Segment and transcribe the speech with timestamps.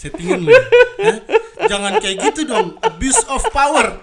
[0.00, 0.56] settingan lu.
[1.68, 2.80] Jangan kayak gitu dong.
[2.80, 4.00] Abuse of power.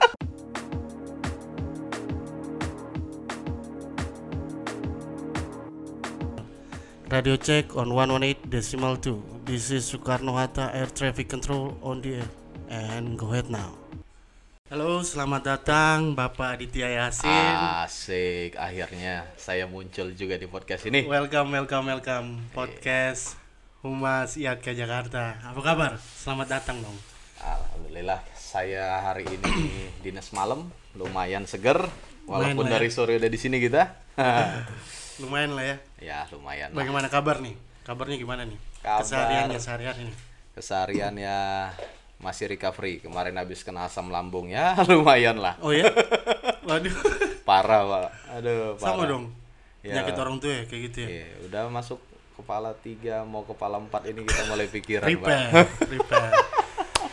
[7.07, 9.47] Radio check on 118 decimal 2.
[9.47, 12.29] This is Soekarno Hatta Air Traffic Control on the air.
[12.69, 13.73] And go ahead now.
[14.67, 17.55] Halo, selamat datang Bapak Aditya Yasin.
[17.87, 21.07] Asik, akhirnya saya muncul juga di podcast ini.
[21.07, 22.43] Welcome, welcome, welcome.
[22.51, 23.46] Podcast
[23.87, 25.39] Humas IATK Jakarta.
[25.39, 25.95] Apa kabar?
[25.95, 26.91] Selamat datang dong.
[27.39, 29.71] Alhamdulillah, saya hari ini
[30.03, 31.87] dinas malam, lumayan seger.
[32.27, 32.83] Walaupun lah ya.
[32.83, 33.87] dari sore udah di sini kita.
[35.23, 35.77] Lumayan lah ya.
[36.03, 36.75] ya, lumayan.
[36.75, 36.83] lah.
[36.83, 37.55] Bagaimana kabar nih?
[37.87, 38.59] Kabarnya gimana nih?
[38.83, 39.07] Kabar.
[39.07, 40.17] Kesehariannya sehari-hari nih.
[40.51, 41.39] Keseharian ya
[42.19, 42.99] masih recovery.
[42.99, 45.55] Kemarin habis kena asam lambung ya, lumayan lah.
[45.63, 45.87] Oh ya?
[46.67, 46.91] Waduh.
[47.47, 48.35] Parah, Pak.
[48.35, 48.99] Aduh, parah.
[48.99, 49.31] Sama dong.
[49.79, 49.95] Ya.
[49.95, 51.07] Penyakit orang tua ya kayak gitu ya.
[51.07, 52.03] Iya, udah masuk
[52.37, 55.17] kepala tiga mau kepala empat ini kita mulai pikiran, Pak.
[55.17, 56.31] Repair, repair.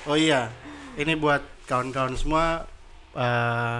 [0.04, 0.52] Oh iya,
[0.94, 2.68] ini buat kawan-kawan semua
[3.16, 3.78] eh,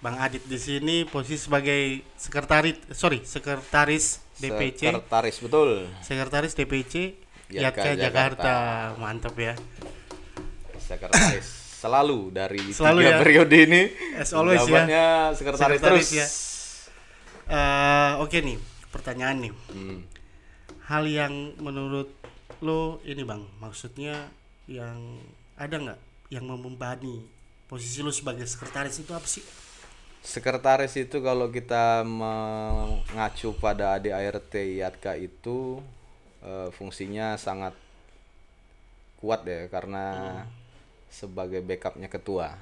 [0.00, 5.70] Bang Adit di sini posisi sebagai sekretaris sorry, sekretaris DPC, Sekretaris betul.
[6.00, 6.92] sekretaris DPC
[7.50, 8.54] Yatka Yatka Jakarta.
[8.96, 9.56] Mantap ya.
[10.80, 11.48] sekretaris
[11.80, 13.18] selalu dari Selalu tiga ya.
[13.20, 13.82] periode ini
[14.16, 14.84] As always ya.
[15.32, 16.26] sekretaris, Sekretaris terus ya.
[17.50, 18.56] Eh, oke nih,
[18.92, 19.52] pertanyaan nih.
[19.72, 19.98] Hmm.
[20.90, 22.10] Hal yang menurut
[22.66, 24.26] lo ini Bang, maksudnya
[24.66, 25.22] yang
[25.54, 26.00] ada nggak
[26.34, 27.22] yang membebani
[27.70, 29.46] posisi lo sebagai sekretaris itu apa sih?
[30.20, 35.80] sekretaris itu kalau kita mengacu pada ADART IATKA itu
[36.44, 37.72] eh, fungsinya sangat
[39.20, 40.04] kuat ya karena
[41.08, 42.56] sebagai backupnya ketua.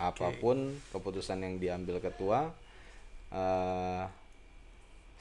[0.00, 2.52] Apa pun keputusan yang diambil ketua
[3.28, 4.04] eh,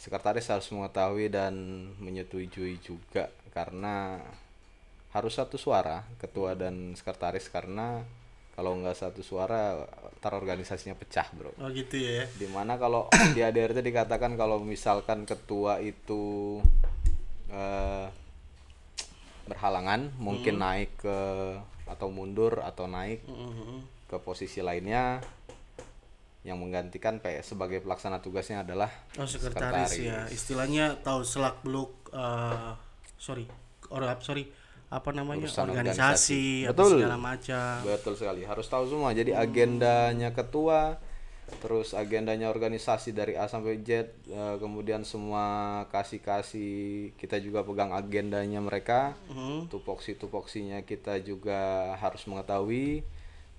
[0.02, 1.54] sekretaris harus mengetahui dan
[1.98, 4.18] menyetujui juga karena
[5.12, 8.02] harus satu suara ketua dan sekretaris karena
[8.52, 9.86] kalau nggak satu suara
[10.18, 12.26] ntar organisasinya pecah bro Oh gitu ya.
[12.34, 16.58] di mana kalau di ADRT dikatakan kalau misalkan ketua itu
[17.48, 18.08] eh,
[19.44, 21.18] berhalangan mungkin naik ke
[21.86, 24.08] atau mundur atau naik Mhm.
[24.08, 25.20] ke posisi lainnya
[26.42, 28.90] yang menggantikan PS sebagai pelaksana tugasnya adalah
[29.22, 32.74] Oh sekretaris, ya, istilahnya tahu selak beluk, eh
[33.22, 33.46] sorry,
[33.94, 34.50] or sorry,
[34.90, 36.74] apa namanya Urusan organisasi, organisasi.
[36.74, 36.92] Betul.
[36.98, 37.76] segala macam.
[37.86, 39.14] Betul sekali, harus tahu semua.
[39.14, 40.98] Jadi agendanya ketua,
[41.62, 48.58] terus agendanya organisasi dari A sampai Z, eh, kemudian semua kasih-kasih kita juga pegang agendanya
[48.66, 49.14] mereka.
[49.30, 49.70] Mhm.
[49.70, 53.06] Tupoksi-tupoksinya kita juga harus mengetahui.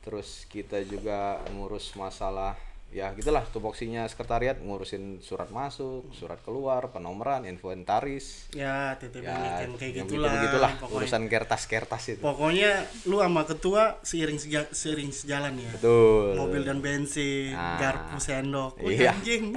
[0.02, 2.58] Terus kita juga ngurus masalah
[2.92, 8.52] ya gitulah tupoksinya sekretariat ngurusin surat masuk, surat keluar, penomoran, inventaris.
[8.52, 10.28] Ya, TTP Ya, yang kayak gitulah.
[10.30, 10.96] begitulah pokoknya.
[11.00, 12.20] urusan kertas-kertas itu.
[12.20, 12.70] Pokoknya
[13.04, 15.72] lu sama ketua seiring sega- seiring sejalan ya.
[15.72, 16.36] Betul.
[16.36, 17.80] Mobil dan bensin, Nah.
[17.80, 18.76] garpu sendok.
[18.78, 19.16] Wih, Iya.
[19.16, 19.56] anjing.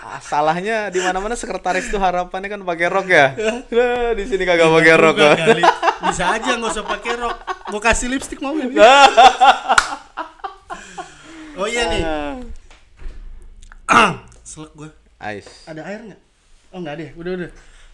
[0.00, 3.36] Ah, salahnya di mana-mana sekretaris tuh harapannya kan pakai rok ya.
[3.68, 5.16] Nah, di sini kagak pakai rok.
[5.16, 5.36] Ah.
[5.36, 5.62] kali.
[6.02, 7.36] Bisa aja nggak usah pakai rok.
[7.68, 8.56] Mau kasih lipstick mau
[11.54, 12.02] oh iya nih.
[14.50, 14.90] Selek gua.
[15.22, 15.46] Ais.
[15.70, 16.20] Ada air nggak?
[16.74, 17.10] Oh nggak ya?
[17.14, 17.50] Udah udah.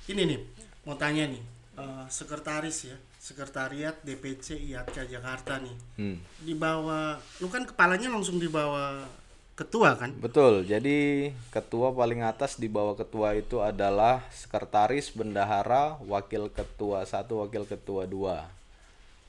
[0.08, 0.40] Ini nih
[0.88, 1.42] mau tanya nih.
[1.76, 5.76] Eh, sekretaris ya, sekretariat DPC IATKA Jakarta nih.
[6.00, 6.16] Hmm.
[6.40, 9.04] Di bawah, lu kan kepalanya langsung di bawah
[9.52, 10.16] ketua kan?
[10.16, 10.64] Betul.
[10.64, 17.68] Jadi ketua paling atas di bawah ketua itu adalah sekretaris, bendahara, wakil ketua satu, wakil
[17.68, 18.48] ketua dua.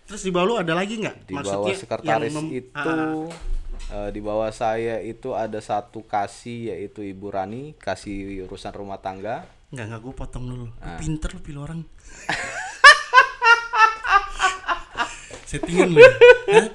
[0.07, 1.27] Terus di bawah lu ada lagi nggak?
[1.27, 3.27] Di bawah sekretaris mem- itu Ah,
[3.87, 9.43] eh, di bawah saya itu ada satu kasih yaitu Ibu Rani, kasih urusan rumah tangga.
[9.69, 10.65] Enggak, enggak gue potong dulu.
[10.65, 10.95] Lu Ah.
[10.95, 11.79] pinter lu pilih orang.
[15.47, 15.99] Settingan lu.
[15.99, 16.65] Hah?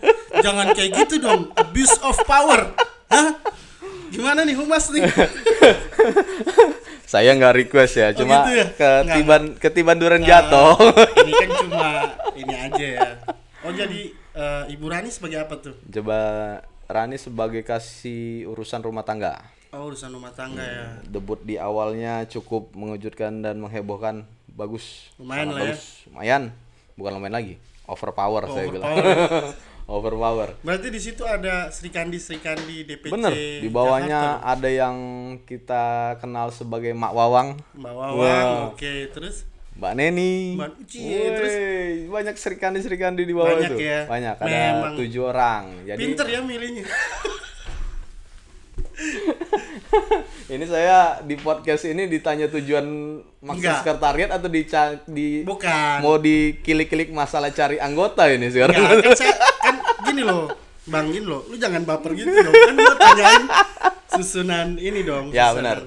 [0.40, 1.52] Jangan kayak gitu dong.
[1.54, 2.72] Abuse of power.
[3.08, 3.28] Hah?
[4.08, 5.04] Gimana nih humas nih?
[7.04, 8.64] Saya nggak request ya, cuma gitu ya?
[8.72, 10.72] ketiban ketiban duren jatuh.
[11.20, 11.88] ini kan cuma
[12.32, 13.08] ini aja ya.
[13.62, 14.00] Oh jadi
[14.32, 15.76] eh, Ibu Rani sebagai apa tuh?
[15.84, 16.18] Coba
[16.92, 19.40] Rani sebagai kasih urusan rumah tangga.
[19.72, 21.00] Oh urusan rumah tangga ya.
[21.08, 24.28] Debut di awalnya cukup mengejutkan dan menghebohkan.
[24.52, 25.08] Bagus.
[25.16, 25.66] Lumayan sangat lah ya.
[25.72, 25.82] bagus.
[26.04, 26.42] Lumayan.
[27.00, 27.54] Bukan lumayan lagi.
[27.88, 28.92] Overpower saya bilang.
[28.92, 29.56] Overpower.
[29.92, 30.48] Overpower.
[30.62, 33.10] Berarti di situ ada Sri Kandi Sri Kandi DPC.
[33.10, 33.32] Bener.
[33.34, 34.96] Di bawahnya ada yang
[35.42, 37.58] kita kenal sebagai Mak Wawang.
[37.74, 38.48] Mbak Wawang.
[38.76, 39.48] Oke, terus
[39.82, 40.54] Mbak Neni.
[40.54, 43.82] Mbak Cie, terus Woi, banyak serikandi serikandi di bawah Banyak itu.
[43.82, 44.06] ya.
[44.06, 44.38] Banyak.
[44.38, 44.94] Ada Memang.
[44.94, 45.82] tujuh orang.
[45.82, 46.86] Jadi pinter ya milihnya.
[50.54, 52.86] ini saya di podcast ini ditanya tujuan
[53.42, 54.62] maksud sekretariat atau di
[55.10, 55.98] di Bukan.
[55.98, 58.78] mau dikilik-kilik masalah cari anggota ini sekarang.
[58.78, 60.46] Kan, saya, kan gini loh,
[60.86, 62.54] Bang gini loh, lu jangan baper gitu dong.
[62.54, 63.50] Kan gua tanyain
[64.14, 65.34] susunan ini dong.
[65.34, 65.58] Ya susunan.
[65.58, 65.78] benar.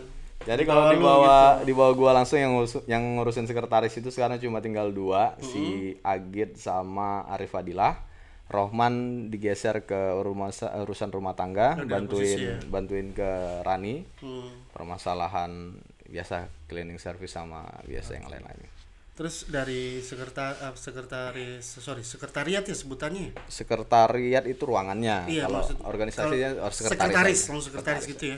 [0.45, 1.65] Jadi Di kalau di bawah gitu.
[1.65, 5.63] di bawah gua langsung yang ngurus- yang ngurusin sekretaris itu sekarang cuma tinggal dua si
[5.99, 7.97] Agit sama Arif Adilah.
[8.45, 8.93] Rohman
[9.27, 13.25] digeser ke rumah urusan rumah tangga, bantuin bantuin ke
[13.61, 14.69] Rani Hmm.
[14.69, 15.73] permasalahan
[16.05, 18.69] biasa cleaning service sama biasa yang lain-lain.
[19.15, 23.21] Terus dari sekretar eh, sekretaris sorry sekretariat ya sebutannya.
[23.25, 23.31] ya?
[23.49, 25.25] Sekretariat itu ruangannya.
[25.25, 27.01] Iya, kalau maksud- organisasinya kalau harus sekretaris.
[27.01, 28.37] sekretaris, langsung sekretaris gitu ya.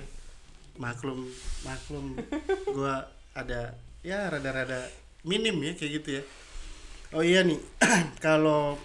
[0.77, 1.25] Maklum,
[1.61, 2.13] maklum.
[2.75, 4.87] gua ada ya rada-rada
[5.23, 6.23] minim ya kayak gitu ya.
[7.11, 7.57] Oh iya nih,
[8.19, 8.77] kalau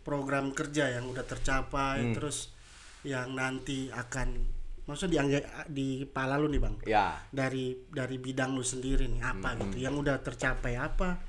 [0.00, 2.14] program kerja yang udah tercapai Hmm.
[2.14, 2.52] terus
[3.02, 4.32] yang nanti akan
[4.84, 6.76] maksudnya di di kepala lu nih, Bang.
[6.84, 9.58] Ya, Dari dari bidang lu sendiri nih apa Hmm.
[9.66, 9.76] gitu.
[9.80, 11.20] Yang udah tercapai apa?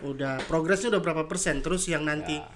[0.00, 1.60] Udah progresnya udah berapa persen?
[1.60, 2.48] Terus yang nanti Ya.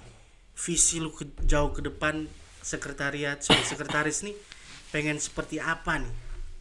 [0.57, 2.25] visi lu ke- jauh ke depan
[2.61, 4.33] sekretariat sekretaris nih
[4.89, 6.09] pengen seperti apa nih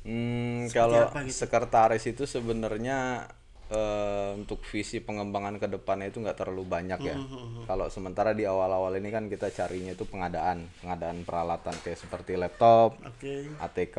[0.04, 1.36] Hmm, Seperti kalau apa gitu?
[1.38, 3.24] sekretaris itu sebenarnya
[3.66, 7.16] eh, untuk visi pengembangan ke depannya itu nggak terlalu banyak ya.
[7.16, 12.36] Hmm, Kalau sementara di awal-awal ini kan kita carinya itu pengadaan, pengadaan peralatan kayak seperti
[12.36, 13.98] laptop, oke ATK,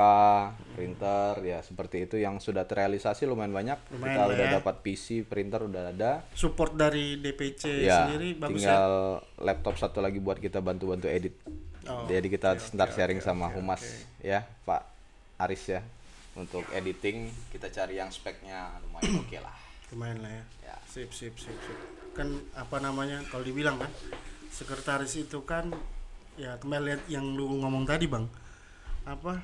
[0.70, 3.78] printer, ya seperti itu yang sudah terrealisasi lumayan banyak.
[3.90, 4.52] Lumayan kita udah ya.
[4.60, 6.12] dapat PC, printer udah ada.
[6.34, 8.90] support dari DPC Ya, sendiri bagus ya tinggal
[9.40, 11.34] laptop satu lagi buat kita bantu-bantu edit.
[11.84, 13.82] Oh, Jadi kita ntar sharing sama Humas
[14.18, 14.93] ya, Pak
[15.36, 15.80] Aris ya.
[16.34, 19.54] Untuk editing kita cari yang speknya lumayan oke lah.
[19.88, 20.76] lumayan lah ya Ya.
[20.84, 21.78] sip sip sip sip
[22.12, 23.90] kan apa namanya kalau dibilang kan
[24.48, 25.70] sekretaris itu kan
[26.34, 28.26] ya kembali lihat yang lu ngomong tadi bang
[29.04, 29.38] apa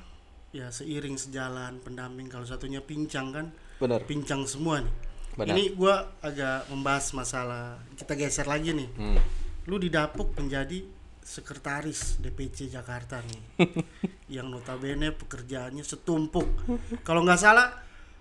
[0.49, 3.47] ya seiring sejalan pendamping kalau satunya pincang kan
[3.77, 4.03] Bener.
[4.03, 4.91] pincang semua nih
[5.33, 5.47] Benar.
[5.49, 7.63] ini gua agak membahas masalah
[7.95, 9.19] kita geser lagi nih Hmm.
[9.63, 10.83] lu didapuk menjadi
[11.21, 13.41] sekretaris DPC Jakarta nih
[14.31, 16.47] yang notabene pekerjaannya setumpuk
[17.07, 17.67] kalau nggak salah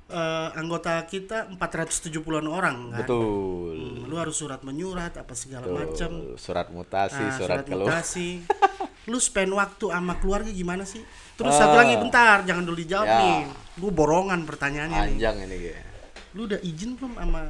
[0.07, 3.79] eh, anggota kita 470-an orang kan Betul.
[3.79, 7.87] Hmm, lu harus surat menyurat apa segala macam Surat mutasi, Nah, surat, keluar.
[7.87, 8.43] mutasi
[9.07, 11.01] lu spend waktu sama keluarga gimana sih
[11.33, 13.07] terus satu lagi bentar jangan dulu dijawab.
[13.07, 13.17] Ya.
[13.17, 13.39] nih
[13.77, 15.83] gue borongan pertanyaannya nih Panjang ini kayak.
[16.31, 17.43] lu udah izin belum sama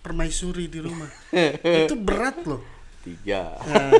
[0.00, 1.08] permaisuri di rumah
[1.86, 2.62] itu berat loh
[3.00, 3.52] Tiga.
[3.60, 3.92] Nah,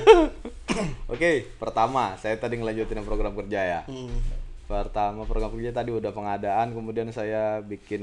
[1.13, 3.81] Oke, pertama saya tadi ngelanjutin program kerja ya.
[3.87, 8.03] hmm, Pertama program kerja tadi udah pengadaan, kemudian saya bikin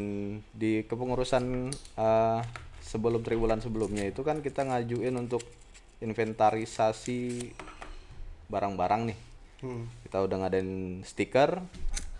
[0.53, 2.39] di kepengurusan eh,
[2.85, 5.41] sebelum triwulan sebelumnya itu kan kita ngajuin untuk
[6.01, 7.51] inventarisasi
[8.51, 9.19] barang-barang nih.
[9.65, 9.83] hmm.
[10.05, 11.61] Kita udah ngadain stiker,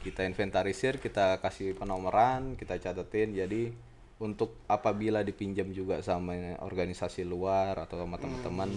[0.01, 3.37] kita inventarisir, kita kasih penomoran, kita catetin.
[3.37, 3.73] Jadi
[4.21, 8.69] untuk apabila dipinjam juga sama organisasi luar atau sama teman-teman,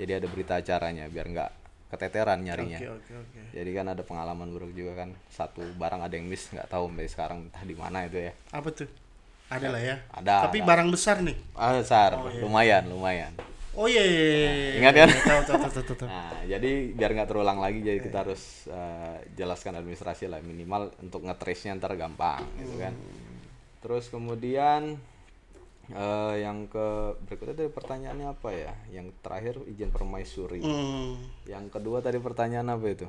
[0.00, 1.50] jadi ada berita acaranya biar nggak
[1.90, 2.78] keteteran nyarinya.
[2.80, 6.48] oke oke oke Jadi kan ada pengalaman buruk juga kan satu barang ada yang miss
[6.48, 8.32] nggak tahu sampai sekarang entah di mana itu ya.
[8.50, 8.86] apa tuh
[9.50, 10.66] ada lah ya Ada, tapi ada.
[10.70, 13.34] barang besar nih Ah besar, lumayan lumayan.
[13.74, 14.70] oh iya iya, iya, iya.
[14.78, 15.08] Ingat kan?
[15.10, 16.08] tahu tahu tahu tahu, tahu.
[16.08, 21.26] Nah jadi biar nggak terulang lagi jadi kita harus eh, jelaskan administrasi lah minimal untuk
[21.26, 22.94] ngetrace nya ntar gampang gitu kan.
[23.82, 24.94] Terus kemudian
[25.90, 26.86] eh, yang ke
[27.20, 28.72] berikutnya dari pertanyaannya apa ya?
[28.90, 30.58] Yang terakhir izin permaisuri.
[30.58, 33.08] Hmm, Yang kedua tadi pertanyaan apa itu?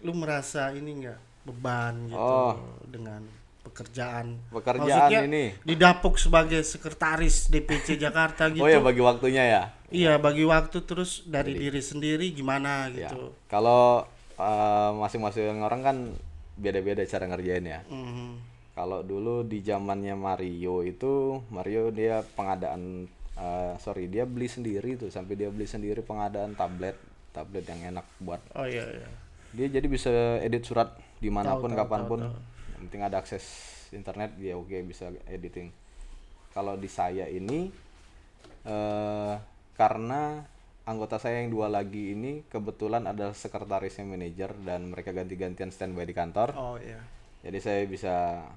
[0.00, 2.56] lu merasa ini nggak beban gitu Oh.
[2.82, 3.20] dengan
[3.60, 5.44] pekerjaan Pekerjaan Maksudnya, ini.
[5.60, 9.62] didapuk sebagai sekretaris DPC Jakarta gitu Oh ya bagi waktunya ya.
[9.92, 13.12] iya bagi waktu terus dari diri sendiri gimana Ya.
[13.12, 15.96] gitu Kalau eh, masing-masing orang kan
[16.56, 17.84] beda-beda cara ngerjain ya.
[17.84, 18.40] Hmm,
[18.80, 23.04] Kalau dulu di zamannya Mario itu Mario dia pengadaan
[23.36, 26.96] eh, sorry dia beli sendiri tuh sampai dia beli sendiri pengadaan tablet
[27.28, 28.40] tablet yang enak buat.
[28.56, 29.08] Oh iya iya.
[29.52, 30.08] Dia jadi bisa
[30.40, 32.24] edit surat di mana pun kapan pun.
[32.24, 33.44] yang penting ada akses
[33.92, 35.68] internet dia oke bisa editing.
[36.56, 37.68] Kalau di saya ini
[38.64, 39.34] eh
[39.76, 40.40] karena
[40.88, 46.16] anggota saya yang dua lagi ini kebetulan adalah sekretarisnya manajer dan mereka ganti-gantian standby di
[46.16, 46.56] kantor.
[46.56, 48.12] Oh iya jadi saya bisa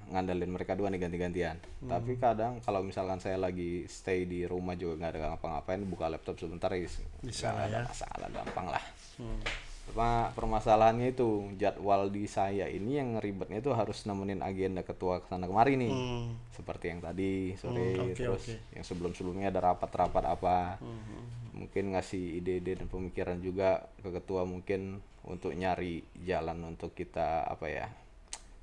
[0.08, 5.00] ngandelin mereka dua nih ganti-gantian tapi kadang kalau misalkan saya lagi stay di rumah juga
[5.00, 6.84] nggak ada ngapa-ngapain buka laptop sebentar ya
[7.20, 7.82] Bisa lah ya.
[7.82, 9.38] masalah gampang lah Hmm.
[9.86, 15.30] Cuma permasalahannya itu jadwal di saya ini yang ribetnya itu harus nemenin agenda ketua ke
[15.30, 15.92] sana kemari nih.
[15.92, 16.34] Hmm.
[16.50, 18.74] Seperti yang tadi sore Hmm, oke, terus oke.
[18.74, 20.82] yang sebelum-sebelumnya ada rapat-rapat apa.
[20.82, 21.22] Hmm.
[21.54, 27.66] Mungkin ngasih ide-ide dan pemikiran juga ke ketua mungkin untuk nyari jalan untuk kita apa
[27.70, 27.86] ya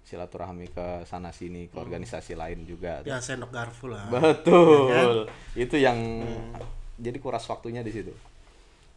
[0.02, 3.00] silaturahmi ke sana sini ke organisasi lain juga.
[3.04, 4.10] Ya sendok garpu lah.
[4.10, 5.26] betul.
[5.54, 6.58] Itu yang Hmm.
[6.98, 8.12] jadi kuras waktunya di situ.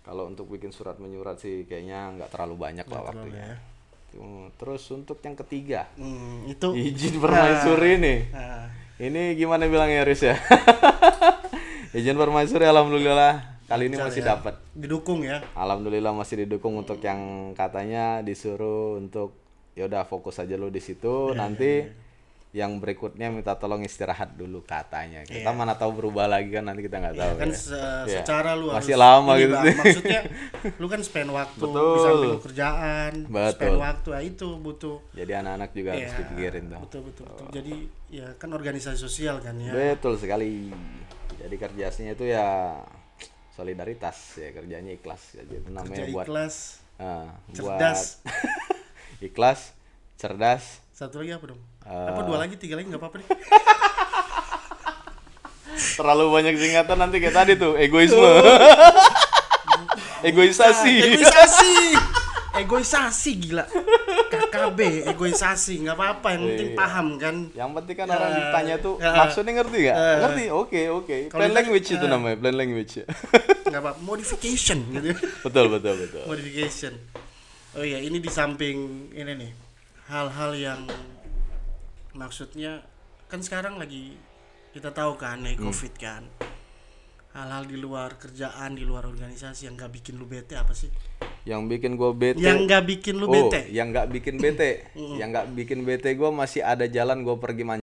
[0.02, 3.56] Kalau untuk bikin surat menyurat sih kayaknya nggak terlalu banyak lah waktunya.
[3.56, 3.56] ya.
[4.54, 5.88] Terus untuk yang ketiga.
[5.96, 8.18] Hmm, itu izin permaisuri nih.
[8.30, 8.66] Nah,
[9.00, 10.38] ini gimana bilangnya Riz ya?
[11.94, 13.54] Izin permaisuri alhamdulillah.
[13.64, 14.36] Kali ini masih ya.
[14.36, 14.60] dapat.
[14.76, 15.40] Didukung ya.
[15.56, 17.18] alhamdulillah masih didukung untuk yang
[17.54, 19.43] katanya disuruh untuk
[19.74, 21.72] ya udah fokus aja lu di situ Iya, nanti
[22.54, 25.50] yang berikutnya minta tolong istirahat dulu katanya kita Iya.
[25.52, 27.58] mana tahu berubah lagi kan nanti kita nggak tahu kan ya.
[27.58, 28.06] se- Iya.
[28.16, 29.64] secara lu Masih harus lama gitu Bang.
[29.64, 29.74] sih.
[29.74, 30.20] Maksudnya
[30.72, 32.14] lu kan spend waktu Betul.
[32.22, 33.50] lu kerjaan, Betul.
[33.50, 34.96] spend waktu ya itu butuh.
[35.10, 37.46] jadi anak-anak juga harus Iya, dipikirin tuh Betul betul betul.
[37.52, 37.74] Jadi
[38.08, 39.74] ya kan organisasi sosial kan ya.
[39.74, 40.70] betul sekali
[41.34, 42.78] jadi kerjasnya itu ya
[43.50, 46.54] solidaritas ya kerjanya ikhlas jadi itu namanya Kerja buat ikhlas,
[46.96, 48.22] ah, cerdas.
[48.22, 48.30] buat
[49.24, 49.72] ikhlas
[50.14, 51.60] cerdas Satu lagi apa dong?
[51.82, 52.08] Eh.
[52.08, 53.28] apa dua lagi, tiga lagi nggak apa-apa deh.
[55.94, 58.22] terlalu banyak singkatan nanti kayak tadi tuh egoisme
[60.24, 61.74] egoisasi egoisasi
[62.54, 63.66] egoisasi gila
[64.30, 66.78] KKB egoisasi nggak apa-apa yang penting Iya.
[66.78, 69.10] paham kan yang penting kan orang ditanya tuh Ya.
[69.16, 70.16] maksudnya ngerti gak Eh.
[70.22, 72.10] ngerti oke oke Kalau plain language itu eh.
[72.10, 72.92] namanya plain language
[73.66, 75.10] nggak apa modification gitu
[75.46, 76.92] betul betul betul modification
[77.74, 79.52] oh iya ini di samping ini nih
[80.06, 80.80] hal-hal yang
[82.14, 82.84] maksudnya
[83.26, 84.14] kan sekarang lagi
[84.70, 85.70] kita tahu kan nih Hmm.
[85.70, 86.22] covid kan.
[87.34, 90.86] Hal-hal di luar kerjaan di luar organisasi yang nggak bikin lu bete apa sih?
[91.42, 94.86] Yang bikin gue bete yang nggak bikin lu oh bete yang nggak bikin bete.
[94.94, 97.82] Yang nggak bikin bete gue masih ada jalan gue pergi mancing